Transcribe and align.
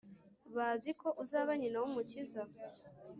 baziko 0.55 1.07
uzaba 1.23 1.51
nyina 1.59 1.77
w’umukiza 1.81 2.41